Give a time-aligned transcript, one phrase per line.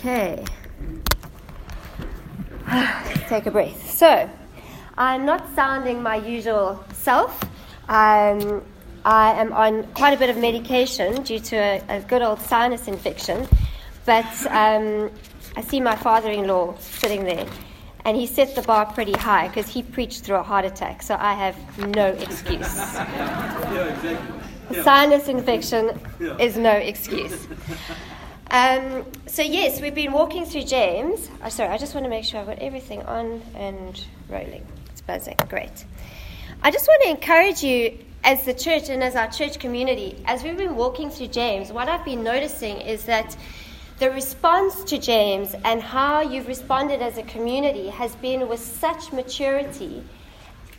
[0.00, 0.42] Okay.
[3.28, 3.90] Take a breath.
[3.90, 4.30] So,
[4.96, 7.42] I'm not sounding my usual self.
[7.86, 8.62] Um,
[9.04, 12.88] I am on quite a bit of medication due to a, a good old sinus
[12.88, 13.46] infection.
[14.06, 15.10] But um,
[15.54, 17.46] I see my father in law sitting there,
[18.06, 21.14] and he set the bar pretty high because he preached through a heart attack, so
[21.20, 21.56] I have
[21.88, 22.74] no excuse.
[22.74, 24.82] Yeah, exactly.
[24.82, 26.00] Sinus infection
[26.38, 27.46] is no excuse.
[28.50, 31.30] Um, so yes, we've been walking through James.
[31.44, 34.66] Oh, sorry, I just want to make sure I've got everything on and rolling.
[34.90, 35.36] It's buzzing.
[35.48, 35.84] Great.
[36.62, 40.42] I just want to encourage you as the church and as our church community, as
[40.42, 43.36] we've been walking through James, what I've been noticing is that
[44.00, 49.12] the response to James and how you've responded as a community has been with such
[49.12, 50.02] maturity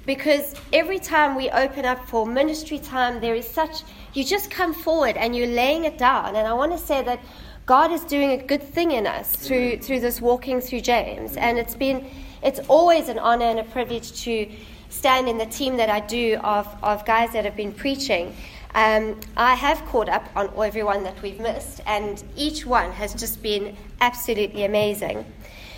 [0.06, 4.74] because every time we open up for ministry time, there is such, you just come
[4.74, 6.36] forward and you're laying it down.
[6.36, 7.20] And I want to say that
[7.66, 11.38] God is doing a good thing in us through, through this walking through James.
[11.38, 12.06] And it's been,
[12.42, 14.50] it's always an honor and a privilege to
[14.90, 18.36] stand in the team that I do of, of guys that have been preaching.
[18.74, 23.42] Um, I have caught up on everyone that we've missed, and each one has just
[23.44, 25.26] been absolutely amazing.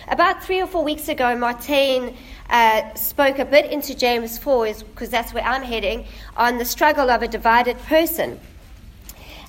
[0.08, 2.16] About three or four weeks ago, Martine
[2.50, 7.10] uh, spoke a bit into James 4, because that's where I'm heading, on the struggle
[7.10, 8.38] of a divided person.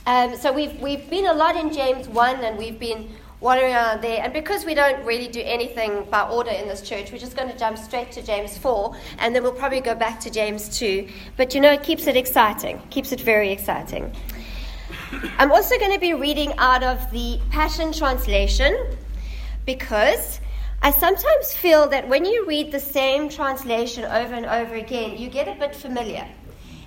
[0.07, 4.01] Um, so we've, we've been a lot in James 1 and we've been wandering around
[4.01, 4.23] there.
[4.23, 7.51] And because we don't really do anything by order in this church, we're just going
[7.51, 11.07] to jump straight to James 4 and then we'll probably go back to James 2.
[11.37, 14.11] But you know, it keeps it exciting, keeps it very exciting.
[15.39, 18.97] I'm also going to be reading out of the Passion Translation
[19.65, 20.39] because
[20.83, 25.29] I sometimes feel that when you read the same translation over and over again, you
[25.29, 26.27] get a bit familiar.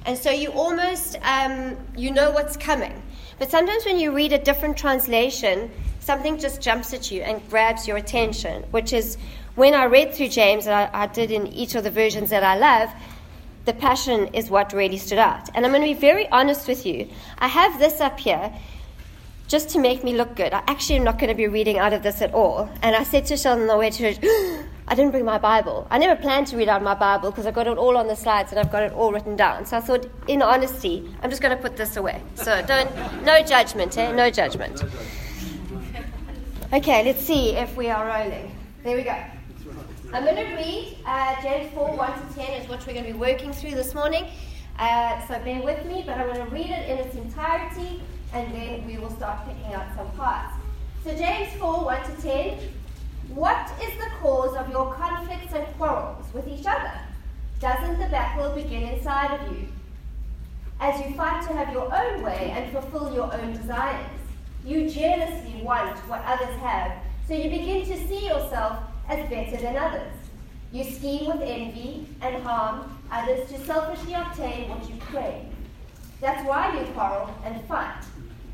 [0.07, 3.03] And so you almost, um, you know what's coming.
[3.39, 7.87] But sometimes when you read a different translation, something just jumps at you and grabs
[7.87, 9.17] your attention, which is
[9.55, 12.43] when I read through James, and I, I did in each of the versions that
[12.43, 12.91] I love,
[13.65, 15.51] the passion is what really stood out.
[15.55, 17.09] And I'm going to be very honest with you.
[17.39, 18.53] I have this up here
[19.47, 20.53] just to make me look good.
[20.53, 22.69] I actually am not going to be reading out of this at all.
[22.83, 24.25] And I said to Sheldon on the way to church,
[24.91, 25.87] I didn't bring my Bible.
[25.91, 28.17] I never planned to read out my Bible because I've got it all on the
[28.17, 29.67] slides and I've got it all written down.
[29.67, 32.23] So I thought, in honesty, I'm just going to put this away.
[32.37, 32.91] So don't,
[33.23, 34.13] no judgment, eh?
[34.13, 34.83] No judgment.
[36.73, 38.51] Okay, let's see if we are rolling.
[38.83, 39.15] There we go.
[40.15, 43.13] I'm going to read uh, James 4 1 to 10 is what we're going to
[43.13, 44.25] be working through this morning.
[44.79, 48.01] Uh, so bear with me, but I'm going to read it in its entirety
[48.33, 50.55] and then we will start picking out some parts.
[51.05, 52.59] So, James 4 1 to 10.
[53.39, 56.93] What is the cause of your conflicts and quarrels with each other?
[57.61, 59.69] Doesn't the battle begin inside of you?
[60.81, 64.11] As you fight to have your own way and fulfill your own desires,
[64.65, 66.91] you jealously want what others have,
[67.29, 70.15] so you begin to see yourself as better than others.
[70.73, 75.45] You scheme with envy and harm others to selfishly obtain what you crave.
[76.21, 78.03] That's why you quarrel and fight.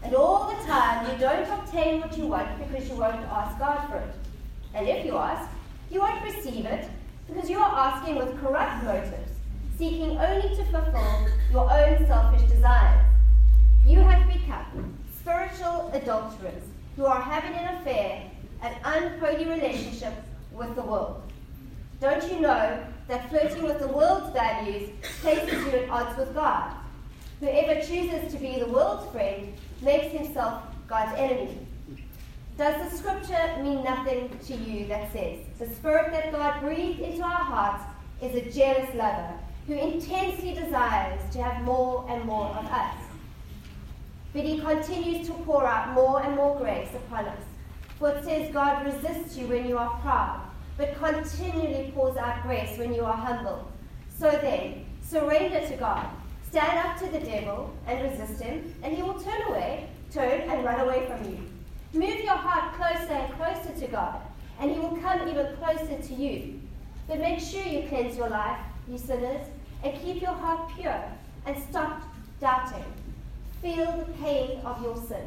[0.03, 3.89] And all the time you don't obtain what you want because you won't ask God
[3.89, 4.15] for it.
[4.75, 5.49] And if you ask,
[5.91, 6.89] you won't receive it
[7.29, 9.33] because you are asking with corrupt motives,
[9.79, 13.05] seeking only to fulfill your own selfish desires.
[13.87, 16.62] You have become spiritual adulterers
[16.97, 18.31] who are having an affair,
[18.62, 20.15] an unholy relationship
[20.53, 21.23] with the world.
[22.01, 26.75] Don't you know that flirting with the world's values places you at odds with God?
[27.41, 31.64] Whoever chooses to be the world's friend makes himself God's enemy.
[32.57, 37.25] Does the scripture mean nothing to you that says, The spirit that God breathed into
[37.25, 37.83] our hearts
[38.23, 39.33] is a jealous lover
[39.67, 42.95] who intensely desires to have more and more of us?
[44.33, 47.43] But he continues to pour out more and more grace upon us.
[47.99, 50.41] For it says, God resists you when you are proud,
[50.77, 53.69] but continually pours out grace when you are humble.
[54.17, 56.07] So then, surrender to God.
[56.50, 60.65] Stand up to the devil and resist him, and he will turn away, turn and
[60.65, 61.39] run away from you.
[61.94, 64.20] Move your heart closer and closer to God,
[64.58, 66.61] and He will come even closer to you.
[67.06, 68.58] But make sure you cleanse your life,
[68.91, 69.46] you sinners,
[69.85, 71.05] and keep your heart pure,
[71.46, 72.02] and stop
[72.41, 72.85] doubting.
[73.62, 75.25] Feel the pain of your sin.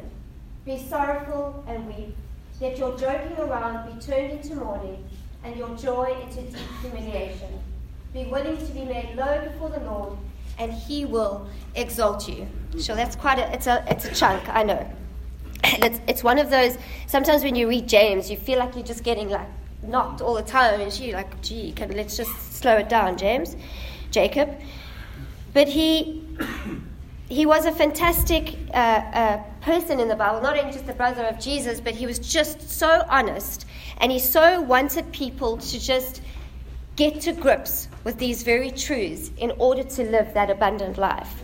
[0.66, 2.14] Be sorrowful and weep.
[2.60, 5.02] Let your joking around be turned into mourning,
[5.44, 7.60] and your joy into deep humiliation.
[8.12, 10.18] Be willing to be made low before the Lord,
[10.58, 12.46] and He will exalt you.
[12.76, 14.86] So that's quite a it's a it's a chunk, I know.
[15.74, 18.84] And it's, it's one of those, sometimes when you read James, you feel like you're
[18.84, 19.48] just getting like
[19.82, 20.80] knocked all the time.
[20.80, 23.56] And you're like, gee, can, let's just slow it down, James,
[24.10, 24.50] Jacob.
[25.52, 26.22] But he,
[27.28, 31.24] he was a fantastic uh, uh, person in the Bible, not only just a brother
[31.24, 33.66] of Jesus, but he was just so honest
[33.98, 36.22] and he so wanted people to just
[36.96, 41.42] get to grips with these very truths in order to live that abundant life.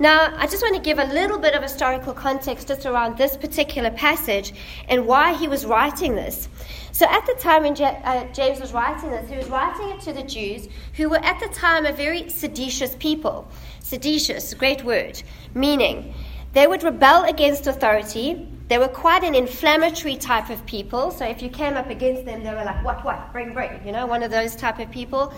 [0.00, 3.36] Now, I just want to give a little bit of historical context just around this
[3.36, 4.52] particular passage
[4.88, 6.48] and why he was writing this.
[6.92, 10.12] So, at the time when uh, James was writing this, he was writing it to
[10.12, 13.48] the Jews who were at the time a very seditious people.
[13.80, 15.20] Seditious, great word,
[15.52, 16.14] meaning
[16.52, 18.48] they would rebel against authority.
[18.68, 21.10] They were quite an inflammatory type of people.
[21.10, 23.92] So, if you came up against them, they were like, what, what, bring, bring, you
[23.92, 25.32] know, one of those type of people.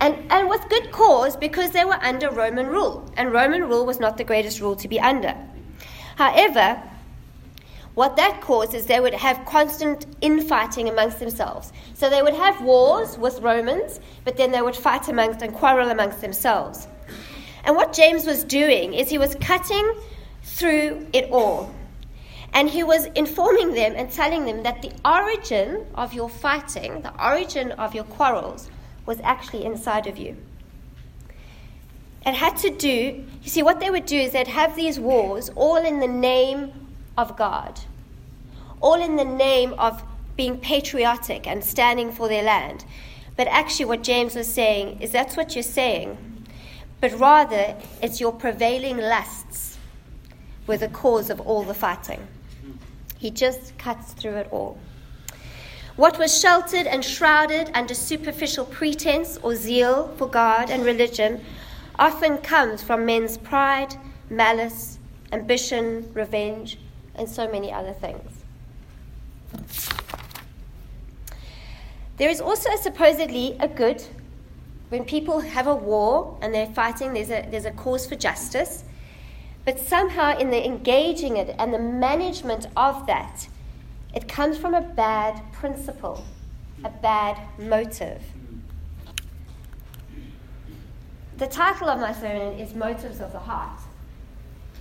[0.00, 3.08] And, and with good cause because they were under Roman rule.
[3.16, 5.36] And Roman rule was not the greatest rule to be under.
[6.16, 6.82] However,
[7.94, 11.72] what that caused is they would have constant infighting amongst themselves.
[11.94, 15.90] So they would have wars with Romans, but then they would fight amongst and quarrel
[15.90, 16.88] amongst themselves.
[17.62, 19.94] And what James was doing is he was cutting
[20.42, 21.72] through it all.
[22.54, 27.12] And he was informing them and telling them that the origin of your fighting, the
[27.22, 28.70] origin of your quarrels,
[29.06, 30.36] was actually inside of you.
[32.24, 35.50] It had to do, you see, what they would do is they'd have these wars
[35.56, 36.72] all in the name
[37.18, 37.80] of God,
[38.80, 40.02] all in the name of
[40.36, 42.84] being patriotic and standing for their land.
[43.36, 46.46] But actually, what James was saying is that's what you're saying,
[47.00, 49.76] but rather it's your prevailing lusts
[50.66, 52.26] were the cause of all the fighting.
[53.24, 54.76] He just cuts through it all.
[55.96, 61.42] What was sheltered and shrouded under superficial pretense or zeal for God and religion
[61.98, 63.96] often comes from men's pride,
[64.28, 64.98] malice,
[65.32, 66.78] ambition, revenge,
[67.14, 68.44] and so many other things.
[72.18, 74.04] There is also supposedly a good
[74.90, 78.84] when people have a war and they're fighting, there's a, there's a cause for justice.
[79.64, 83.48] But somehow, in the engaging it and the management of that,
[84.14, 86.22] it comes from a bad principle,
[86.84, 88.22] a bad motive.
[91.38, 93.80] The title of my sermon is Motives of the Heart.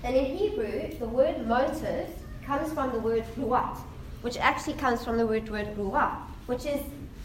[0.04, 2.10] And in Hebrew, the word motive
[2.46, 3.78] comes from the word ruach,
[4.22, 6.14] which actually comes from the word, word ruach,
[6.46, 6.82] which is,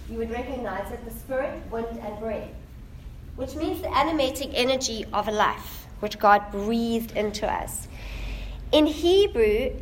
[0.08, 2.49] you would recognize it, the spirit, wind, and breath,
[3.34, 7.88] which means the animating energy of a life, which God breathed into us.
[8.72, 9.72] In Hebrew,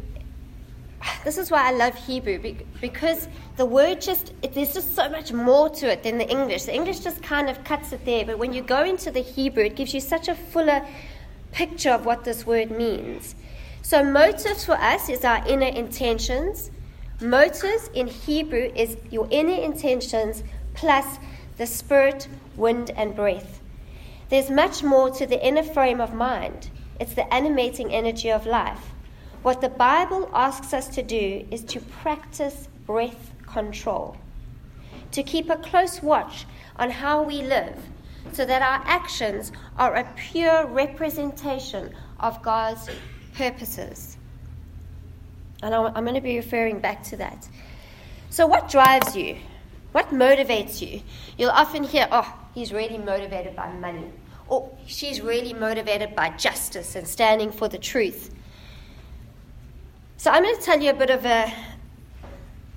[1.24, 5.68] this is why I love Hebrew because the word just, there's just so much more
[5.70, 6.64] to it than the English.
[6.64, 9.64] The English just kind of cuts it there, but when you go into the Hebrew,
[9.64, 10.84] it gives you such a fuller
[11.52, 13.34] picture of what this word means.
[13.82, 16.70] So, motives for us is our inner intentions.
[17.20, 20.42] Motives in Hebrew is your inner intentions
[20.74, 21.18] plus
[21.56, 23.60] the spirit, wind, and breath.
[24.28, 28.92] There's much more to the inner frame of mind, it's the animating energy of life.
[29.42, 34.16] What the Bible asks us to do is to practice breath control,
[35.12, 37.78] to keep a close watch on how we live,
[38.32, 42.88] so that our actions are a pure representation of God's
[43.34, 44.16] purposes.
[45.62, 47.48] And I'm going to be referring back to that.
[48.30, 49.36] So, what drives you?
[49.92, 51.00] What motivates you?
[51.38, 54.10] You'll often hear, oh, he's really motivated by money,
[54.48, 58.34] or she's really motivated by justice and standing for the truth.
[60.16, 61.52] So I'm going to tell you a bit of a,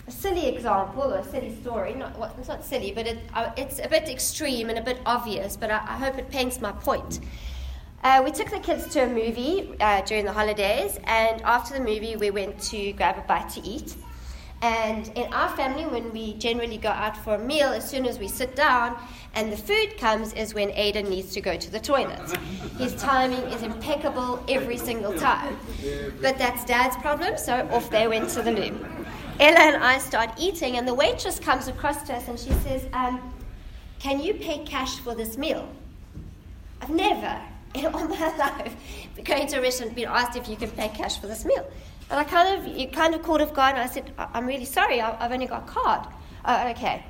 [0.08, 1.94] a silly example or a silly story.
[1.94, 5.00] Not, well, it's not silly, but it, uh, it's a bit extreme and a bit
[5.06, 7.20] obvious, but I, I hope it paints my point.
[8.04, 11.82] Uh, we took the kids to a movie uh, during the holidays, and after the
[11.82, 13.96] movie, we went to grab a bite to eat.
[14.62, 18.20] And in our family, when we generally go out for a meal, as soon as
[18.20, 18.98] we sit down
[19.34, 22.38] and the food comes, is when Aiden needs to go to the toilet.
[22.78, 25.58] His timing is impeccable every single time.
[26.22, 28.86] But that's Dad's problem, so off they went to the loo.
[29.40, 32.86] Ella and I start eating, and the waitress comes across to us and she says,
[32.92, 33.34] um,
[34.00, 35.70] Can you pay cash for this meal?
[36.82, 37.42] I've never
[37.76, 38.76] in all my life
[39.24, 41.70] going to a restaurant been asked if you can pay cash for this meal.
[42.10, 44.66] And I kind of, you kind of called off guard, and I said, I'm really
[44.66, 46.08] sorry, I've only got a card.
[46.44, 47.06] Oh, okay.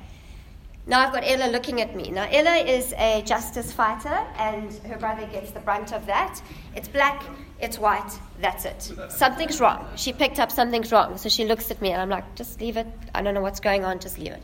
[0.86, 2.10] Now I've got Ella looking at me.
[2.10, 6.42] Now Ella is a justice fighter, and her brother gets the brunt of that.
[6.74, 7.22] It's black,
[7.60, 8.92] it's white, that's it.
[9.08, 9.86] Something's wrong.
[9.96, 12.76] She picked up something's wrong, so she looks at me, and I'm like, just leave
[12.76, 12.86] it.
[13.14, 14.42] I don't know what's going on, just leave it.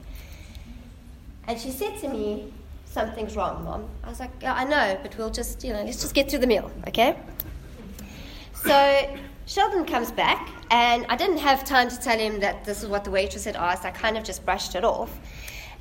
[1.48, 2.52] And she said to me,
[2.84, 3.88] something's wrong, Mom.
[4.04, 6.40] I was like, yeah, I know, but we'll just, you know, let's just get through
[6.40, 7.16] the meal, okay?
[8.54, 9.16] So
[9.48, 13.04] Sheldon comes back, and I didn't have time to tell him that this is what
[13.04, 13.84] the waitress had asked.
[13.84, 15.16] I kind of just brushed it off.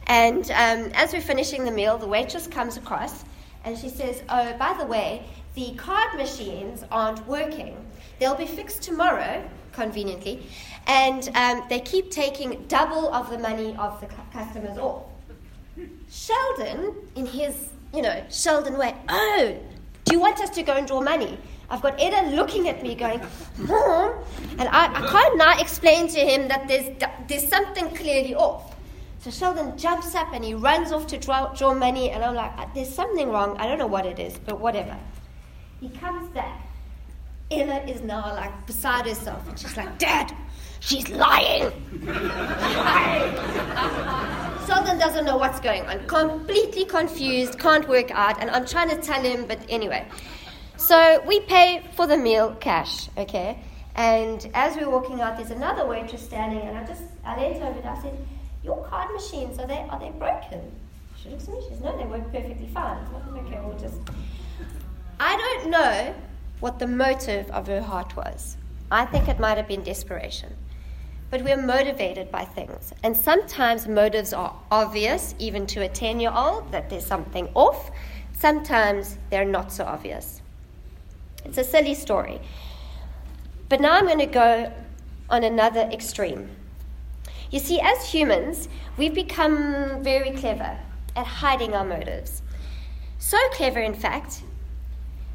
[0.05, 3.25] And um, as we're finishing the meal, the waitress comes across
[3.63, 7.75] and she says, Oh, by the way, the card machines aren't working.
[8.19, 10.45] They'll be fixed tomorrow, conveniently,
[10.85, 15.05] and um, they keep taking double of the money of the customers off.
[16.11, 19.57] Sheldon, in his, you know, Sheldon way, oh,
[20.05, 21.39] do you want us to go and draw money?
[21.69, 23.21] I've got Aiden looking at me going,
[23.57, 24.13] Mom,
[24.59, 26.95] and I, I can't now explain to him that there's,
[27.27, 28.75] there's something clearly off.
[29.19, 32.51] So Sheldon jumps up and he runs off to draw, draw money, and I'm like,
[32.57, 33.57] uh, there's something wrong.
[33.57, 34.95] I don't know what it is, but whatever.
[35.81, 36.61] He comes back.
[37.49, 40.31] Ella is now like beside herself, and she's like, Dad,
[40.79, 41.71] she's lying.
[44.67, 48.97] Sheldon doesn't know what's going on, completely confused, can't work out, and I'm trying to
[48.97, 50.07] tell him, but anyway.
[50.77, 53.59] So we pay for the meal cash, okay?
[53.95, 57.79] And as we're walking out, there's another waitress standing, and I just I leaned over
[57.79, 58.17] and I said,
[58.63, 60.59] "Your card machines are they are they broken?"
[61.17, 61.61] She looks at me.
[61.61, 63.95] She says, "No, they work perfectly fine." I said, okay, we'll just.
[65.19, 66.13] I don't know
[66.59, 68.57] what the motive of her heart was.
[68.91, 70.55] I think it might have been desperation.
[71.31, 76.89] But we're motivated by things, and sometimes motives are obvious, even to a ten-year-old, that
[76.89, 77.91] there's something off.
[78.33, 80.41] Sometimes they're not so obvious.
[81.45, 82.41] It's a silly story.
[83.69, 84.71] But now I'm going to go
[85.29, 86.49] on another extreme.
[87.51, 90.77] You see, as humans, we've become very clever
[91.15, 92.41] at hiding our motives.
[93.19, 94.43] So clever, in fact,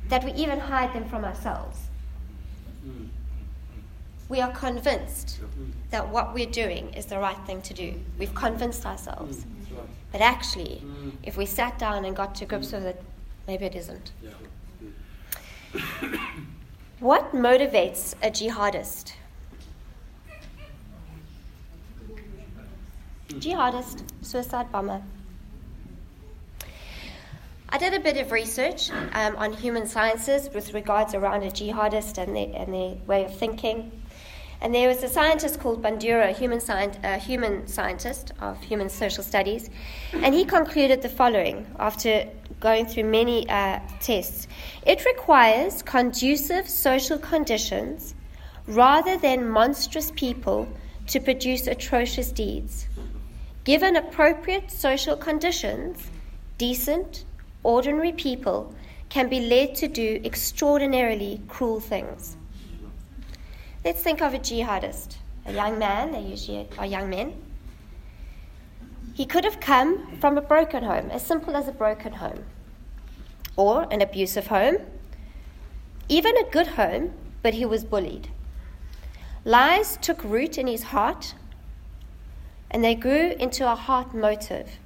[0.09, 1.79] that we even hide them from ourselves.
[4.29, 5.41] We are convinced
[5.91, 8.01] that what we're doing is the right thing to do.
[8.17, 9.39] We've convinced ourselves.
[9.39, 11.13] Mm, but actually, mm.
[11.25, 13.03] if we sat down and got to grips with it,
[13.49, 14.13] maybe it isn't.
[17.01, 19.15] What motivates a jihadist?
[23.29, 25.03] Jihadist, suicide bomber.
[27.69, 32.19] I did a bit of research um, on human sciences with regards around a jihadist
[32.19, 33.93] and their, and their way of thinking.
[34.61, 36.61] And there was a scientist called Bandura, a human,
[37.03, 39.71] a human scientist of human social studies,
[40.13, 42.29] and he concluded the following after
[42.61, 44.47] going through many uh, tests.
[44.87, 48.15] It requires conducive social conditions
[48.67, 50.69] rather than monstrous people
[51.09, 52.87] to produce atrocious deeds.
[53.65, 55.99] Given appropriate social conditions,
[56.59, 57.25] decent,
[57.63, 58.75] ordinary people
[59.09, 62.37] can be led to do extraordinarily cruel things.
[63.85, 67.33] Let's think of a jihadist, a young man, they usually are young men.
[69.15, 72.45] He could have come from a broken home, as simple as a broken home,
[73.57, 74.79] or an abusive home,
[76.09, 77.13] even a good home,
[77.43, 78.29] but he was bullied.
[79.45, 81.35] Lies took root in his heart,
[82.71, 84.79] and they grew into a heart motive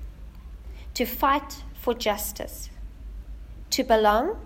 [0.94, 2.70] to fight for justice,
[3.70, 4.38] to belong,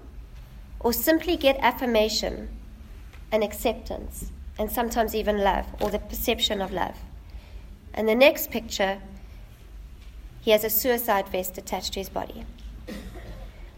[0.81, 2.49] or simply get affirmation
[3.31, 6.97] and acceptance and sometimes even love, or the perception of love.
[7.95, 9.01] And the next picture,
[10.41, 12.45] he has a suicide vest attached to his body.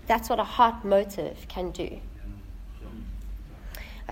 [0.07, 2.01] That's what a heart motive can do.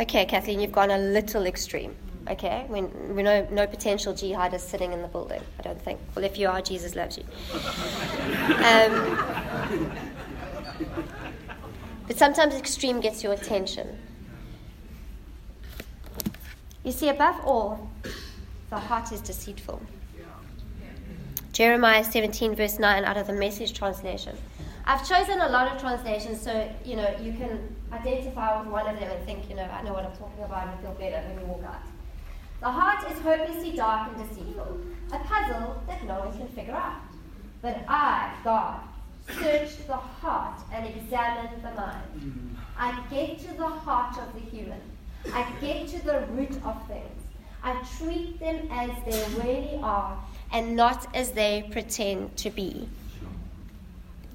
[0.01, 1.97] Okay, Kathleen, you've gone a little extreme.
[2.31, 5.99] Okay, we, we know no potential jihadists sitting in the building, I don't think.
[6.15, 7.25] Well, if you are, Jesus loves you.
[8.65, 9.99] Um,
[12.07, 13.99] but sometimes extreme gets your attention.
[16.85, 17.91] You see, above all,
[18.71, 19.83] the heart is deceitful.
[21.59, 24.37] Jeremiah 17, verse 9, out of the message translation.
[24.87, 29.01] I've chosen a lot of translations so you know you can identify with one of
[29.01, 31.41] them and think, you know, I know what I'm talking about and feel better when
[31.41, 31.83] you walk out.
[32.61, 34.79] The heart is hopelessly dark and deceitful,
[35.13, 37.03] a puzzle that no one can figure out.
[37.61, 38.79] But I, God,
[39.27, 42.57] search the heart and examine the mind.
[42.79, 44.81] I get to the heart of the human.
[45.35, 47.19] I get to the root of things.
[47.65, 50.17] I treat them as they really are
[50.53, 52.89] and not as they pretend to be.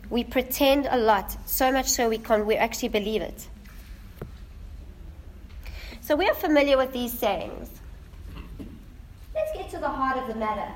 [0.10, 3.48] We pretend a lot, so much so we can we actually believe it.
[6.02, 7.70] So we are familiar with these sayings.
[9.34, 10.72] Let's get to the heart of the matter.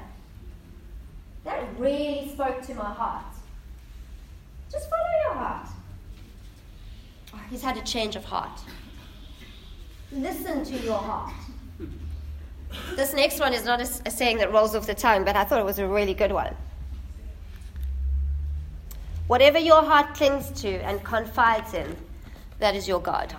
[1.44, 3.26] That really spoke to my heart.
[4.72, 5.68] Just follow your heart.
[7.34, 8.60] Oh, he's had a change of heart.
[10.12, 11.34] Listen to your heart.
[12.96, 15.44] This next one is not a, a, saying that rolls off the tongue, but I
[15.44, 16.56] thought it was a really good one.
[19.28, 21.96] Whatever your heart clings to and confides in,
[22.60, 23.36] that is your God.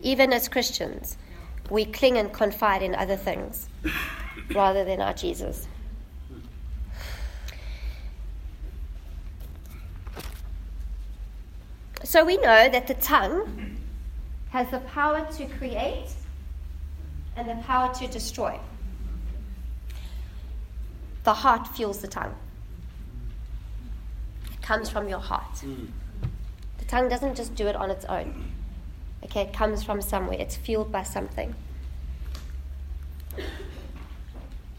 [0.00, 1.16] Even as Christians,
[1.70, 3.68] we cling and confide in other things
[4.54, 5.66] rather than our Jesus.
[12.02, 13.63] So we know that the tongue
[14.54, 16.10] has the power to create
[17.36, 18.56] and the power to destroy.
[21.24, 22.36] The heart fuels the tongue.
[24.52, 25.56] It comes from your heart.
[25.56, 25.88] Mm.
[26.78, 28.52] The tongue doesn't just do it on its own.
[29.24, 30.36] Okay, it comes from somewhere.
[30.38, 31.52] It's fueled by something.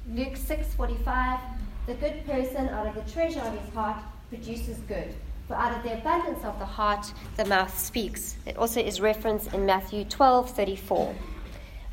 [0.10, 1.42] Luke 6:45
[1.88, 5.14] The good person out of the treasure of his heart produces good.
[5.48, 8.36] For out of the abundance of the heart the mouth speaks.
[8.46, 11.14] It also is referenced in Matthew 12:34.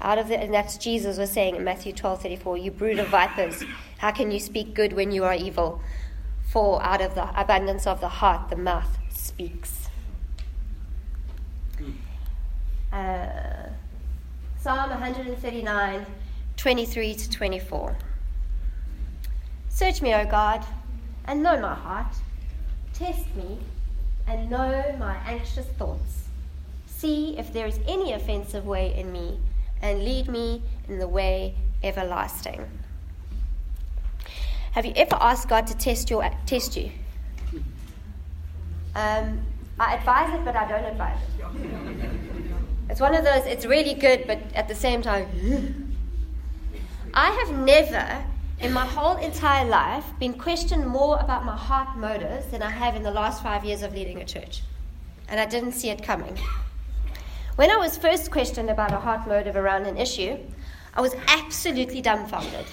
[0.01, 3.63] Out of the and that's Jesus was saying in Matthew 12:34, you brood of vipers,
[3.99, 5.83] how can you speak good when you are evil?
[6.51, 9.89] For out of the abundance of the heart the mouth speaks.
[12.91, 13.69] Uh,
[14.59, 16.07] Psalm 139,
[16.57, 17.97] 23 to 24.
[19.69, 20.65] Search me, O God,
[21.25, 22.15] and know my heart.
[23.03, 23.59] Test me
[24.29, 26.29] and know my anxious thoughts.
[26.87, 29.41] See if there is any offensive way in me,
[29.81, 32.65] and lead me in the way everlasting.
[34.71, 36.93] Have you ever asked God to test your test you?
[38.95, 39.41] Um,
[39.81, 42.11] I advise it, but I don't advise it.
[42.89, 43.47] It's one of those.
[43.47, 45.97] It's really good, but at the same time,
[47.15, 48.25] I have never,
[48.63, 52.95] in my whole entire life, been questioned more about my heart motives than I have
[52.95, 54.63] in the last five years of leading a church,
[55.29, 56.39] and I didn't see it coming.
[57.57, 60.39] When I was first questioned about a heart motive around an issue,
[60.95, 62.67] I was absolutely dumbfounded.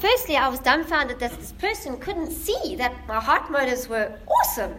[0.00, 4.74] Firstly, I was dumbfounded that this person couldn't see that my heart motives were awesome.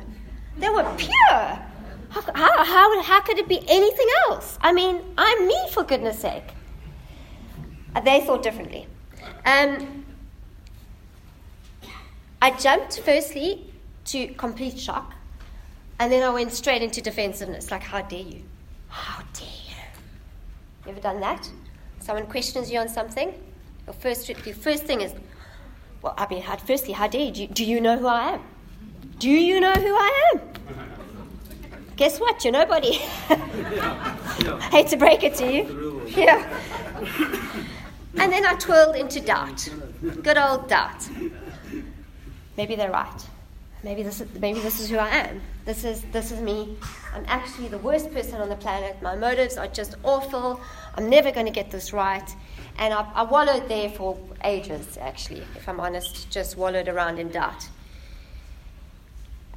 [0.57, 1.09] They were pure.
[1.29, 4.57] How, how, how, how could it be anything else?
[4.61, 6.53] I mean, I'm me, for goodness sake.
[8.03, 8.87] They thought differently.
[9.45, 10.04] Um,
[12.45, 13.73] I jumped firstly
[14.05, 15.15] to complete shock,
[15.99, 18.43] and then I went straight into defensiveness like, how dare you?
[18.87, 20.85] How dare you?
[20.85, 21.49] You ever done that?
[22.01, 23.33] Someone questions you on something?
[23.87, 25.15] Your first, your first thing is,
[26.03, 27.31] well, I mean, how, firstly, how dare you?
[27.31, 27.47] Do, you?
[27.47, 28.41] do you know who I am?
[29.17, 30.41] Do you know who I am?
[31.95, 32.43] Guess what?
[32.43, 32.91] You're nobody.
[34.69, 36.03] Hate to break it to you.
[36.09, 36.59] Yeah.
[38.19, 39.67] And then I twirled into doubt.
[40.21, 41.09] Good old doubt.
[42.57, 43.25] Maybe they're right.
[43.83, 45.41] Maybe this is, maybe this is who I am.
[45.65, 46.75] This is, this is me.
[47.13, 48.99] I'm actually the worst person on the planet.
[49.01, 50.59] My motives are just awful.
[50.95, 52.27] I'm never going to get this right.
[52.79, 57.29] And I, I wallowed there for ages, actually, if I'm honest, just wallowed around in
[57.29, 57.69] doubt.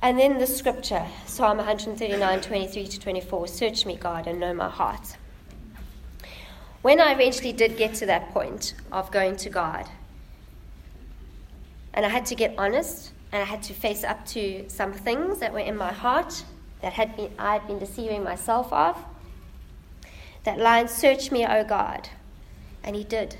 [0.03, 4.69] And then the scripture, Psalm 139, 23 to 24 Search me, God, and know my
[4.69, 5.17] heart.
[6.83, 9.89] When I eventually did get to that point of going to God,
[11.99, 15.41] and I had to get honest, and I had to face up to some things
[15.41, 16.45] that were in my heart
[16.81, 18.97] that had been, I had been deceiving myself of.
[20.45, 22.09] That line, Search me, O God.
[22.85, 23.37] And He did.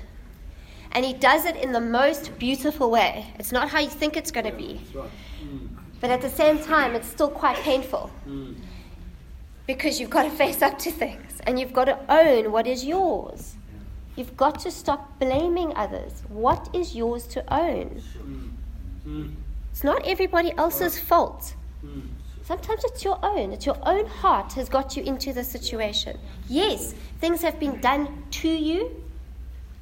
[0.91, 3.27] And He does it in the most beautiful way.
[3.39, 4.81] It's not how you think it's going to be.
[4.93, 5.69] Mm.
[6.01, 8.11] But at the same time, it's still quite painful.
[8.27, 8.55] Mm.
[9.67, 12.83] Because you've got to face up to things and you've got to own what is
[12.83, 13.55] yours.
[14.17, 16.23] You've got to stop blaming others.
[16.27, 18.01] What is yours to own?
[18.17, 18.48] Mm.
[19.71, 21.55] It's not everybody else's fault.
[22.43, 23.51] Sometimes it's your own.
[23.51, 26.17] It's your own heart has got you into the situation.
[26.47, 29.03] Yes, things have been done to you.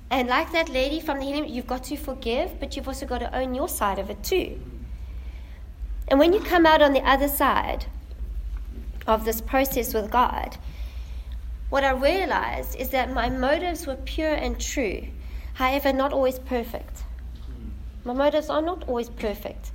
[0.10, 3.20] And like that lady from the healing, you've got to forgive, but you've also got
[3.20, 4.60] to own your side of it too.
[6.08, 7.86] And when you come out on the other side
[9.06, 10.58] of this process with God,
[11.70, 15.08] what I realized is that my motives were pure and true,
[15.56, 17.04] however, not always perfect.
[18.08, 19.74] My motives are not always perfect,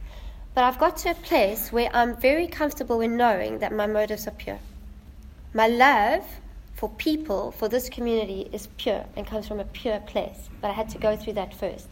[0.55, 4.27] but I've got to a place where I'm very comfortable in knowing that my motives
[4.27, 4.59] are pure.
[5.53, 6.25] My love
[6.73, 10.49] for people, for this community, is pure and comes from a pure place.
[10.63, 11.89] But I had to go through that first.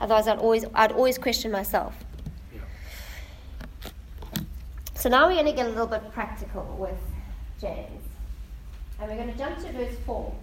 [0.00, 1.94] Otherwise, I'd always, I'd always question myself.
[4.94, 7.02] So now we're going to get a little bit practical with
[7.60, 8.02] James.
[8.98, 10.34] And we're going to jump to verse 4.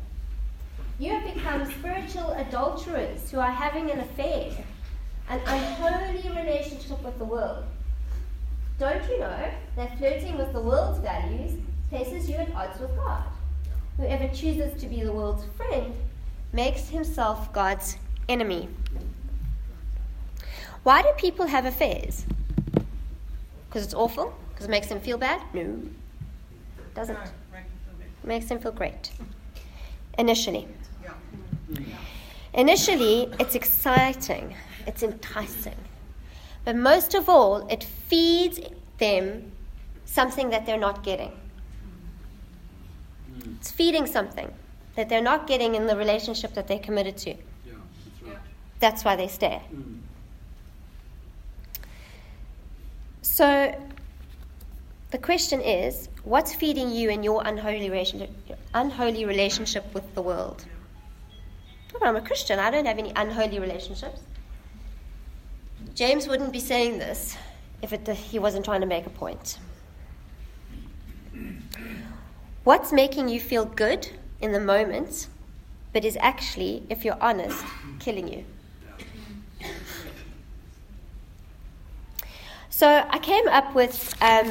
[0.99, 4.51] You have become spiritual adulterers who are having an affair,
[5.29, 7.63] an unholy relationship with the world.
[8.79, 13.23] Don't you know that flirting with the world's values places you at odds with God?
[13.97, 15.93] Whoever chooses to be the world's friend
[16.53, 18.69] makes himself God's enemy.
[20.83, 22.25] Why do people have affairs?
[23.67, 24.33] Because it's awful?
[24.49, 25.41] Because it makes them feel bad?
[25.53, 25.81] No.
[26.95, 27.17] Doesn't.
[27.17, 29.11] It makes them feel great.
[30.17, 30.67] Initially.
[32.53, 34.55] Initially, it's exciting,
[34.87, 35.75] it's enticing.
[36.65, 38.59] But most of all, it feeds
[38.97, 39.51] them
[40.05, 41.31] something that they're not getting.
[43.59, 44.53] It's feeding something
[44.95, 47.29] that they're not getting in the relationship that they're committed to.
[47.29, 48.37] Yeah, that's right.
[48.79, 49.61] That's why they stay.
[49.73, 49.99] Mm.
[53.21, 53.73] So
[55.11, 58.31] the question is, what's feeding you in your unholy relationship,
[58.73, 60.65] unholy relationship with the world?
[61.95, 62.59] Oh, I'm a Christian.
[62.59, 64.21] I don't have any unholy relationships.
[65.99, 67.35] James wouldn't be saying this
[67.81, 69.59] if it, he wasn't trying to make a point.
[72.63, 74.07] What's making you feel good
[74.39, 75.27] in the moment,
[75.91, 77.65] but is actually, if you're honest,
[77.99, 78.45] killing you?
[82.69, 84.47] So I came up with because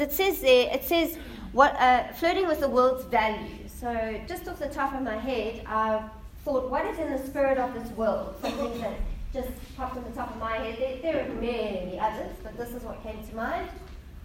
[0.00, 1.18] it says there it says
[1.52, 3.70] what uh, flirting with the world's values.
[3.70, 6.08] So just off the top of my head, I
[6.44, 8.34] thought, what is in the spirit of this world?
[8.40, 8.94] Something that
[9.32, 10.78] just popped on the top of my head.
[10.78, 13.68] There, there are many others, but this is what came to mind: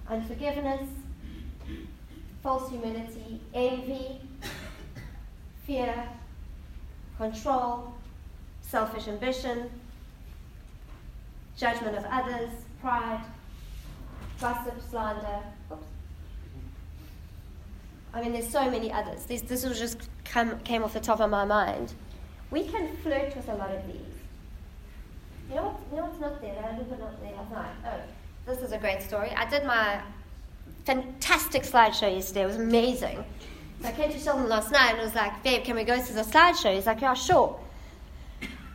[0.10, 0.88] unforgiveness,
[2.43, 4.19] false humility, envy,
[5.65, 6.10] fear,
[7.17, 7.93] control,
[8.62, 9.69] selfish ambition
[11.58, 12.49] judgment of others,
[12.80, 13.23] pride,
[14.39, 15.39] gossip, slander.
[15.71, 15.84] Oops.
[18.13, 19.25] I mean, there's so many others.
[19.25, 21.93] This, this was just come, came off the top of my mind.
[22.51, 23.95] We can flirt with a lot of these.
[25.49, 26.57] You know, what, you know what's not there?
[26.57, 27.71] I not there last night.
[27.86, 27.99] Oh,
[28.45, 29.31] this is a great story.
[29.31, 30.01] I did my
[30.86, 32.43] fantastic slideshow yesterday.
[32.43, 33.23] It was amazing.
[33.81, 36.13] So I came to Sheldon last night and was like, babe, can we go to
[36.13, 36.73] the slideshow?
[36.73, 37.60] He's like, yeah, sure.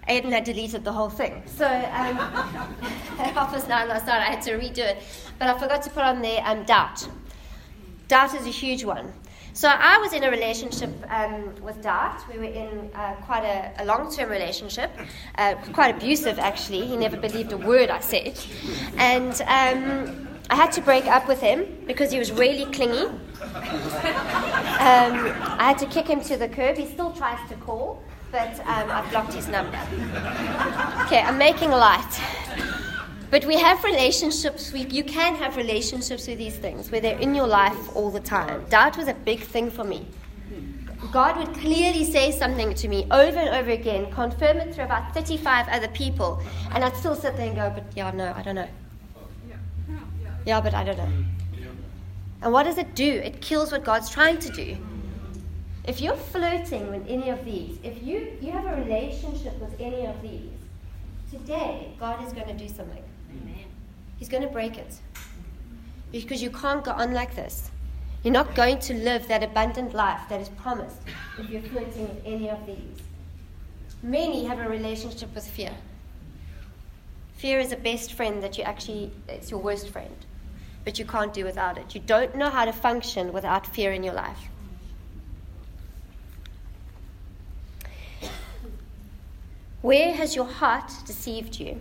[0.08, 1.42] Aiden had deleted the whole thing.
[1.46, 5.02] So um, at half past nine last night, I had to redo it.
[5.38, 7.08] But I forgot to put on there um, doubt.
[8.08, 9.12] Doubt is a huge one.
[9.54, 12.22] So I was in a relationship um, with Dart.
[12.32, 14.90] We were in uh, quite a, a long-term relationship,
[15.36, 16.86] uh, quite abusive actually.
[16.86, 18.38] He never believed a word I said,
[18.96, 23.04] and um, I had to break up with him because he was really clingy.
[24.82, 25.12] Um,
[25.58, 26.76] I had to kick him to the curb.
[26.76, 29.78] He still tries to call but um, I've blocked his number.
[31.04, 32.18] Okay, I'm making light.
[33.32, 37.34] But we have relationships, we, you can have relationships with these things where they're in
[37.34, 38.62] your life all the time.
[38.68, 40.06] Doubt was a big thing for me.
[41.12, 45.14] God would clearly say something to me over and over again, confirm it through about
[45.14, 46.42] 35 other people,
[46.72, 48.68] and I'd still sit there and go, but yeah, no, I don't know.
[50.44, 51.10] Yeah, but I don't know.
[52.42, 53.10] And what does it do?
[53.10, 54.76] It kills what God's trying to do.
[55.88, 60.04] If you're flirting with any of these, if you, you have a relationship with any
[60.04, 60.50] of these,
[61.30, 63.02] today God is going to do something.
[64.22, 65.00] He's going to break it.
[66.12, 67.72] Because you can't go on like this.
[68.22, 70.98] You're not going to live that abundant life that is promised
[71.40, 73.02] if you're flirting with any of these.
[74.00, 75.74] Many have a relationship with fear.
[77.34, 80.14] Fear is a best friend that you actually, it's your worst friend,
[80.84, 81.92] but you can't do without it.
[81.92, 84.38] You don't know how to function without fear in your life.
[89.80, 91.80] Where has your heart deceived you?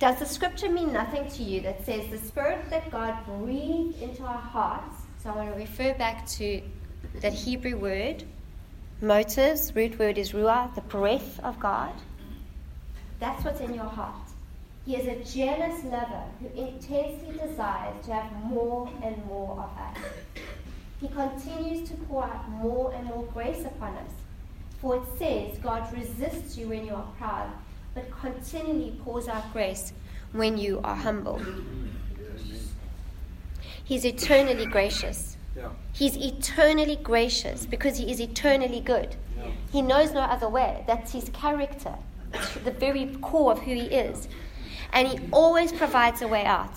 [0.00, 4.24] Does the scripture mean nothing to you that says the spirit that God breathed into
[4.24, 4.96] our hearts?
[5.22, 6.60] So I want to refer back to
[7.20, 8.24] that Hebrew word,
[9.00, 11.92] motives, root word is ruah, the breath of God.
[13.20, 14.28] That's what's in your heart.
[14.84, 20.04] He is a jealous lover who intensely desires to have more and more of us.
[21.00, 24.10] He continues to pour out more and more grace upon us.
[24.80, 27.50] For it says, God resists you when you are proud,
[27.94, 29.92] but continually pours out grace
[30.32, 31.40] when you are humble.
[33.84, 35.36] He's eternally gracious.
[35.92, 39.16] He's eternally gracious because he is eternally good.
[39.70, 40.84] He knows no other way.
[40.86, 41.94] That's his character,
[42.64, 44.28] the very core of who he is.
[44.92, 46.72] And he always provides a way out.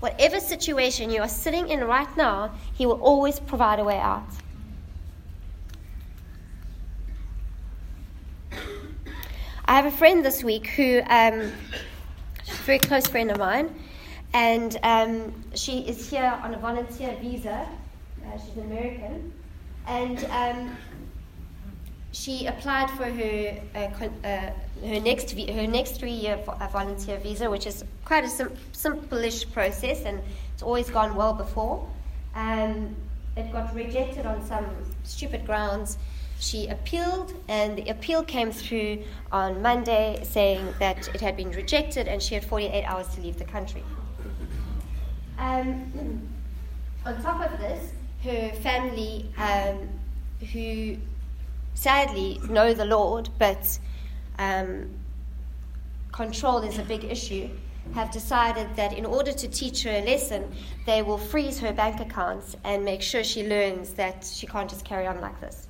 [0.00, 4.28] Whatever situation you are sitting in right now, He will always provide a way out.
[9.68, 11.52] I have a friend this week who, um,
[12.42, 13.68] she's a very close friend of mine,
[14.32, 17.68] and um, she is here on a volunteer visa.
[18.24, 19.30] Uh, she's an American,
[19.86, 20.74] and um,
[22.12, 24.50] she applied for her uh, uh,
[24.86, 26.38] her next her next three year
[26.72, 30.22] volunteer visa, which is quite a sim- simple-ish process, and
[30.54, 31.86] it's always gone well before.
[32.34, 32.96] Um,
[33.36, 34.64] it got rejected on some
[35.04, 35.98] stupid grounds.
[36.40, 42.06] She appealed, and the appeal came through on Monday saying that it had been rejected
[42.06, 43.82] and she had 48 hours to leave the country.
[45.38, 46.28] Um,
[47.04, 49.88] on top of this, her family, um,
[50.52, 50.96] who
[51.74, 53.78] sadly know the Lord, but
[54.38, 54.90] um,
[56.12, 57.48] control is a big issue.
[57.94, 60.44] have decided that in order to teach her a lesson,
[60.84, 64.84] they will freeze her bank accounts and make sure she learns that she can't just
[64.84, 65.67] carry on like this.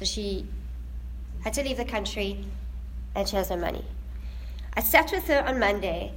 [0.00, 0.46] So she
[1.44, 2.42] had to leave the country
[3.14, 3.84] and she has no money.
[4.72, 6.12] I sat with her on Monday,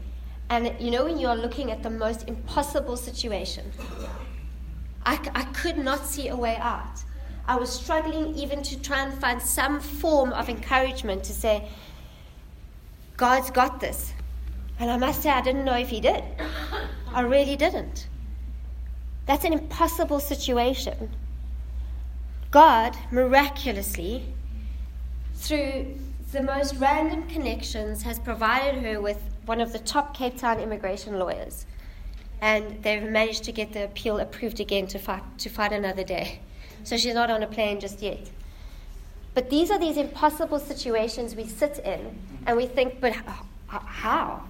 [0.49, 3.73] and you know, when you are looking at the most impossible situation,
[5.05, 7.03] I, I could not see a way out.
[7.45, 11.67] I was struggling even to try and find some form of encouragement to say,
[13.17, 14.13] God's got this.
[14.79, 16.23] And I must say, I didn't know if He did.
[17.13, 18.07] I really didn't.
[19.25, 21.09] That's an impossible situation.
[22.53, 24.23] God, miraculously,
[25.33, 25.97] through
[26.31, 31.17] the most random connections, has provided her with one of the top Cape Town immigration
[31.17, 31.65] lawyers.
[32.41, 36.41] And they've managed to get the appeal approved again to fight, to fight another day.
[36.83, 38.29] So she's not on a plane just yet.
[39.33, 43.15] But these are these impossible situations we sit in and we think, but
[43.65, 44.43] how?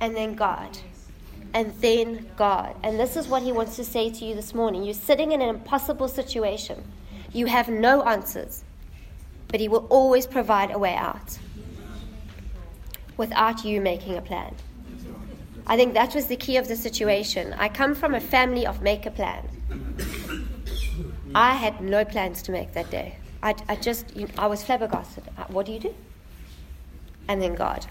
[0.00, 0.78] And then God.
[1.56, 2.76] And then God.
[2.82, 4.84] And this is what He wants to say to you this morning.
[4.84, 6.84] You're sitting in an impossible situation.
[7.32, 8.62] You have no answers,
[9.48, 11.38] but He will always provide a way out
[13.16, 14.54] without you making a plan.
[15.66, 17.54] I think that was the key of the situation.
[17.54, 19.48] I come from a family of make a plan.
[21.34, 23.16] I had no plans to make that day.
[23.42, 25.24] I, I just, you know, I was flabbergasted.
[25.38, 25.94] Uh, what do you do?
[27.28, 27.86] And then God.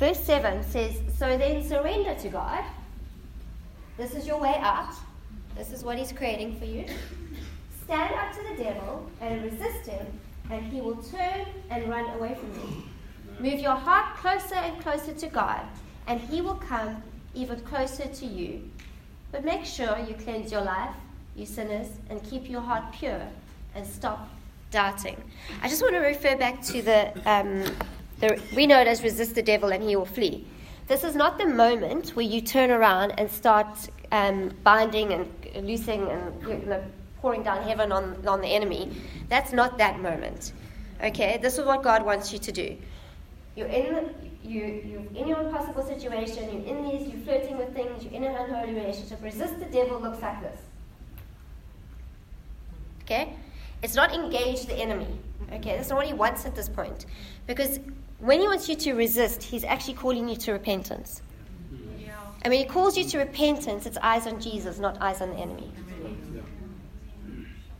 [0.00, 2.64] Verse 7 says, So then surrender to God.
[3.98, 4.94] This is your way out.
[5.54, 6.86] This is what He's creating for you.
[7.84, 10.06] Stand up to the devil and resist him,
[10.50, 12.82] and he will turn and run away from you.
[13.40, 15.66] Move your heart closer and closer to God,
[16.06, 17.02] and he will come
[17.34, 18.70] even closer to you.
[19.32, 20.94] But make sure you cleanse your life,
[21.36, 23.20] you sinners, and keep your heart pure
[23.74, 24.30] and stop
[24.70, 25.22] doubting.
[25.60, 27.64] I just want to refer back to the, um,
[28.20, 30.46] the we know it as resist the devil and he will flee.
[30.90, 35.28] This is not the moment where you turn around and start um, binding and
[35.64, 36.82] loosing and you know,
[37.20, 38.90] pouring down heaven on, on the enemy.
[39.28, 40.52] That's not that moment.
[41.02, 41.38] Okay?
[41.40, 42.76] This is what God wants you to do.
[43.56, 48.02] You're in, you, you're in your impossible situation, you're in these, you're flirting with things,
[48.02, 49.22] you're in an unholy relationship.
[49.22, 50.58] Resist the devil looks like this.
[53.02, 53.34] Okay?
[53.82, 55.18] It's not engage the enemy.
[55.52, 55.76] Okay?
[55.76, 57.06] That's not what he wants at this point.
[57.46, 57.80] Because
[58.20, 61.22] when he wants you to resist, he's actually calling you to repentance.
[62.42, 65.36] And when he calls you to repentance, it's eyes on Jesus, not eyes on the
[65.36, 65.70] enemy.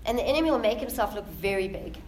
[0.06, 1.98] And the enemy will make himself look very big.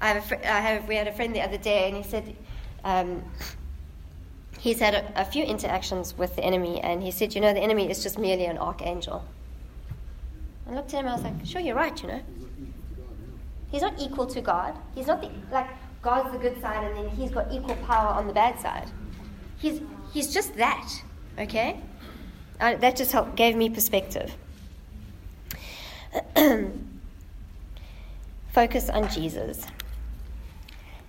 [0.00, 2.02] I have, a fr- I have we had a friend the other day, and he
[2.02, 2.34] said
[2.84, 3.22] um,
[4.58, 7.60] he's had a, a, few interactions with the enemy, and he said, you know, the
[7.60, 9.24] enemy is just merely an archangel.
[10.66, 12.20] I looked at him, I was like, sure, you're right, you know.
[13.70, 14.74] He's not equal to God.
[14.94, 15.68] He's not the, like
[16.02, 18.88] God's the good side, and then he's got equal power on the bad side.
[19.58, 19.80] He's
[20.12, 20.90] he's just that,
[21.38, 21.80] okay.
[22.60, 24.36] Uh, that just helped, gave me perspective.
[28.52, 29.66] Focus on Jesus.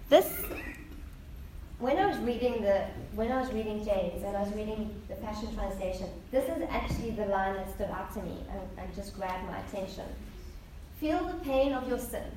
[0.10, 0.46] This,
[1.80, 5.16] when I was reading the, when I was reading James and I was reading the
[5.16, 9.18] Passion Translation, this is actually the line that stood out to me and, and just
[9.18, 10.06] grabbed my attention.
[11.00, 12.32] Feel the pain of your sin.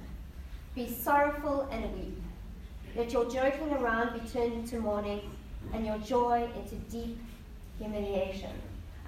[0.75, 2.24] Be sorrowful and weep.
[2.97, 5.21] Let your joking around be turned into mourning
[5.73, 7.19] and your joy into deep
[7.79, 8.51] humiliation.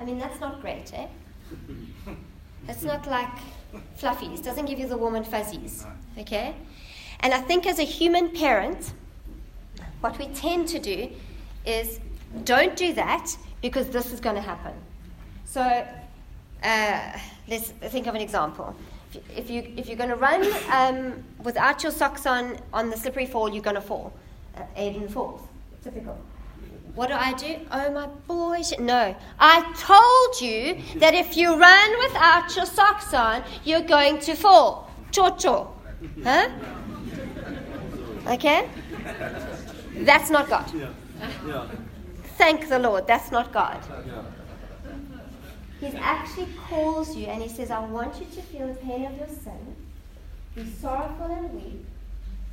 [0.00, 1.06] I mean, that's not great, eh?
[2.68, 3.30] It's not like
[3.98, 4.42] fluffies.
[4.42, 5.86] Doesn't give you the warm and fuzzies.
[6.18, 6.54] Okay?
[7.20, 8.92] And I think as a human parent,
[10.00, 11.10] what we tend to do
[11.64, 12.00] is
[12.44, 14.72] don't do that because this is going to happen.
[15.44, 15.62] So
[16.62, 17.18] uh,
[17.48, 18.74] let's think of an example.
[19.36, 23.26] If, you, if you're going to run um, without your socks on on the slippery
[23.26, 24.12] fall, you're going to fall.
[24.56, 25.42] Uh, Aiden falls.
[25.82, 26.18] Typical.
[26.94, 27.58] What do I do?
[27.70, 28.62] Oh my boy!
[28.78, 29.14] No.
[29.38, 34.90] I told you that if you run without your socks on, you're going to fall.
[35.12, 35.74] Cho
[36.22, 36.48] Huh?
[38.26, 38.68] Okay?
[39.98, 40.70] That's not God.
[42.38, 43.78] Thank the Lord, that's not God.
[45.80, 49.16] He actually calls you and he says, I want you to feel the pain of
[49.18, 49.76] your sin,
[50.54, 51.84] be sorrowful and weep,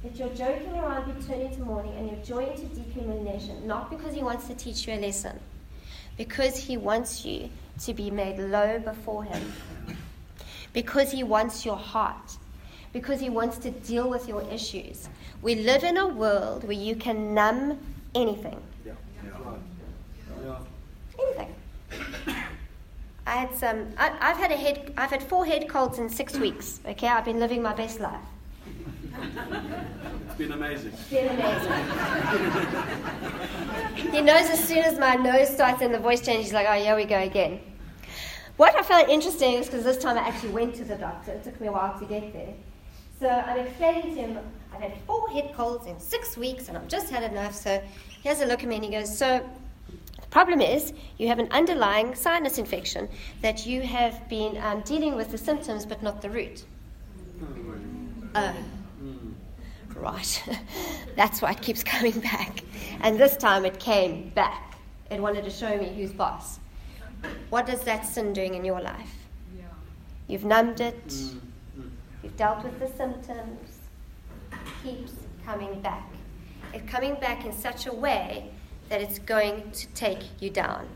[0.03, 3.89] that your joking around be turned into mourning and your joy into deep humiliation, not
[3.89, 5.39] because he wants to teach you a lesson,
[6.17, 9.53] because he wants you to be made low before him,
[10.73, 12.38] because he wants your heart,
[12.91, 15.07] because he wants to deal with your issues.
[15.41, 17.79] We live in a world where you can numb
[18.13, 18.62] anything.
[18.86, 18.93] Yeah.
[21.17, 21.55] Anything.
[23.34, 23.88] I had some.
[23.98, 24.93] I, have had a head.
[24.96, 26.80] I've had four head colds in six weeks.
[26.86, 28.22] Okay, I've been living my best life.
[30.28, 30.91] It's been amazing.
[30.93, 31.72] It's been amazing.
[34.12, 36.74] he knows as soon as my nose starts and the voice changes, he's like, oh,
[36.74, 37.60] here we go again.
[38.58, 41.32] What I found interesting is because this time I actually went to the doctor.
[41.32, 42.54] It took me a while to get there.
[43.19, 44.38] So I'm explaining to him,
[44.72, 47.56] I've had four head colds in six weeks and I've just had enough.
[47.56, 47.82] So
[48.22, 49.43] he has a look at me and he goes, So
[50.34, 53.08] problem is you have an underlying sinus infection
[53.43, 56.65] that you have been um, dealing with the symptoms but not the root.
[58.34, 58.56] Oh.
[59.96, 60.43] Right.
[61.15, 62.63] That's why it keeps coming back.
[63.02, 64.76] And this time it came back.
[65.12, 66.60] It wanted to show me who's boss.
[67.52, 69.15] What is that sin doing in your life?
[70.28, 71.13] You've numbed it,
[72.24, 73.78] you've dealt with the symptoms,
[74.52, 75.13] it keeps
[75.46, 76.10] coming back.
[76.74, 78.50] It's coming back in such a way
[78.89, 80.88] that it's going to take you down.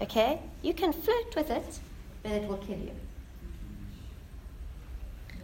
[0.00, 0.40] Okay?
[0.62, 1.80] You can flirt with it,
[2.22, 2.92] but it will kill you.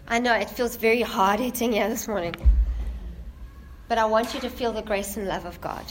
[0.09, 2.35] I know it feels very hard hitting here this morning.
[3.89, 5.85] But I want you to feel the grace and love of God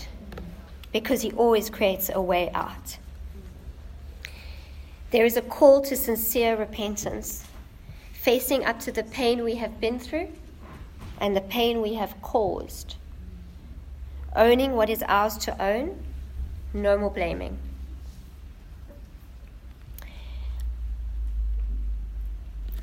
[0.91, 2.98] because He always creates a way out.
[5.12, 7.46] There is a call to sincere repentance,
[8.13, 10.30] facing up to the pain we have been through
[11.20, 12.96] and the pain we have caused.
[14.36, 15.98] Owning what is ours to own,
[16.74, 17.58] no more blaming.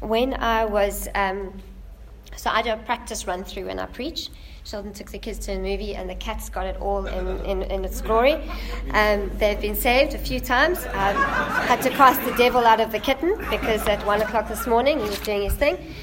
[0.00, 1.52] When I was, um,
[2.36, 4.30] so I do a practice run through when I preach,
[4.64, 7.62] Sheldon took the kids to a movie, and the cats got it all in, in,
[7.62, 8.34] in its glory.
[8.92, 10.78] Um, they've been saved a few times.
[10.86, 11.16] Um,
[11.66, 14.98] had to cast the devil out of the kitten because at one o'clock this morning
[14.98, 15.94] he was doing his thing.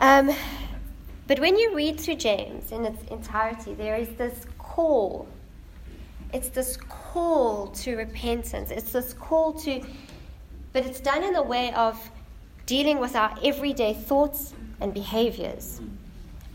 [0.00, 0.34] Um,
[1.26, 5.26] but when you read through James in its entirety, there is this call.
[6.32, 8.70] It's this call to repentance.
[8.70, 9.82] It's this call to,
[10.72, 12.10] but it's done in the way of
[12.66, 15.80] dealing with our everyday thoughts and behaviors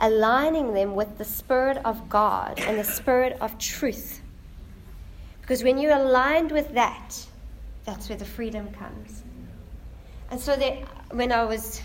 [0.02, 4.22] aligning them with the Spirit of God and the Spirit of truth.
[5.42, 7.26] Because when you're aligned with that,
[7.86, 9.24] that's where the freedom comes.
[10.32, 10.78] And so that
[11.12, 11.82] when I was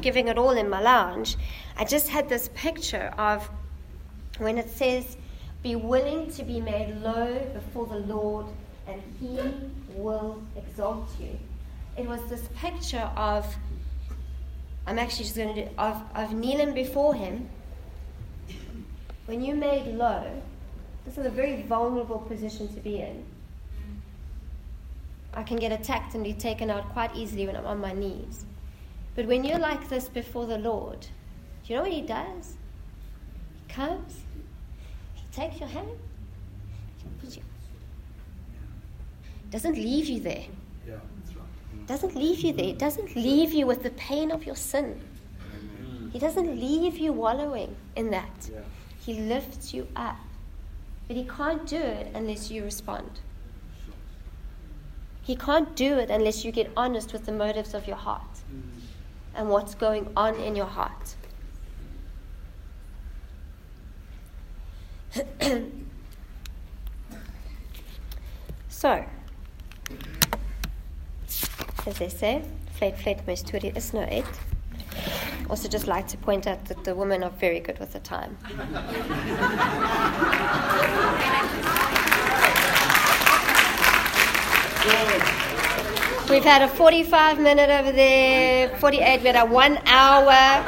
[0.00, 1.36] giving it all in my lounge,
[1.76, 3.48] I just had this picture of
[4.38, 5.16] when it says,
[5.62, 8.46] Be willing to be made low before the Lord,
[8.86, 9.38] and he
[9.94, 11.38] will exalt you.
[11.96, 13.46] It was this picture of
[14.86, 17.48] I'm actually just going to do of, of kneeling before him
[19.26, 20.42] when you're made low,
[21.04, 23.24] this is a very vulnerable position to be in.
[25.32, 28.44] I can get attacked and be taken out quite easily when I'm on my knees.
[29.14, 32.56] But when you're like this before the Lord, do you know what He does?
[33.66, 34.20] He comes,
[35.14, 35.88] He takes your hand,
[36.98, 37.42] He puts you.
[39.50, 40.46] Doesn't leave you there.
[40.86, 41.02] Yeah, right.
[41.76, 41.86] Mm.
[41.86, 42.66] Doesn't leave you there.
[42.66, 45.00] It doesn't leave you with the pain of your sin.
[46.12, 48.50] He doesn't leave you wallowing in that.
[48.52, 48.60] Yeah.
[49.04, 50.16] He lifts you up.
[51.06, 53.20] But He can't do it unless you respond.
[55.22, 58.22] He can't do it unless you get honest with the motives of your heart
[58.52, 58.62] mm.
[59.34, 61.14] And what's going on in your heart.
[68.68, 69.04] so,
[71.86, 72.42] as they say,
[72.72, 74.24] flat flat most is no eight.
[75.50, 78.38] Also, just like to point out that the women are very good with the time.
[86.34, 90.64] We've had a 45 minute over there, 48, we had a one hour.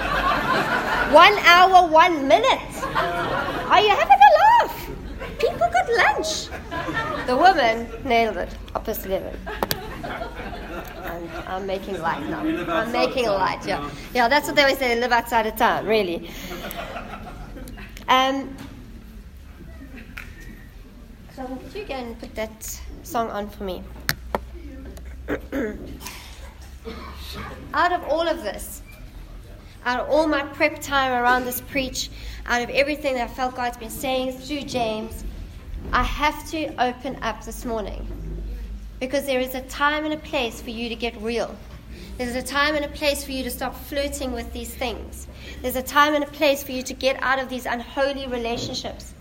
[1.12, 2.85] One hour, one minute.
[2.94, 4.31] Are you having a
[4.62, 4.90] laugh?
[5.40, 6.46] People got lunch.
[7.26, 9.33] The woman nailed it, opposite level.
[11.02, 12.42] I'm, I'm making light now.
[12.72, 13.90] I'm making light, yeah.
[14.14, 16.31] Yeah, that's what they always say, they live outside of town, really.
[18.06, 18.56] Um,
[21.35, 23.83] so would you go and put that song on for me?
[27.74, 28.83] out of all of this,
[29.85, 32.10] out of all my prep time around this preach,
[32.46, 35.24] out of everything that I felt God's been saying through James,
[35.92, 38.06] I have to open up this morning
[39.00, 41.56] because there is a time and a place for you to get real.
[42.18, 45.27] There's a time and a place for you to stop flirting with these things.
[45.60, 49.12] There's a time and a place for you to get out of these unholy relationships.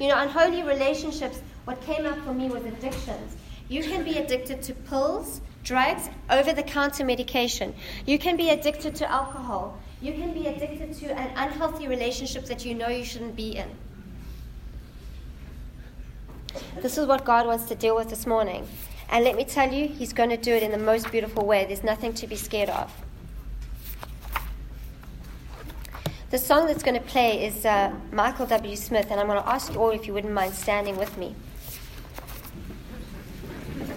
[0.00, 3.36] You know, unholy relationships, what came up for me was addictions.
[3.68, 7.74] You can be addicted to pills, drugs, over the counter medication.
[8.06, 9.78] You can be addicted to alcohol.
[10.02, 13.70] You can be addicted to an unhealthy relationship that you know you shouldn't be in.
[16.82, 18.68] This is what God wants to deal with this morning.
[19.08, 21.64] And let me tell you, He's going to do it in the most beautiful way.
[21.64, 22.92] There's nothing to be scared of.
[26.30, 28.76] The song that's going to play is uh, Michael W.
[28.76, 31.34] Smith, and I'm going to ask you all if you wouldn't mind standing with me.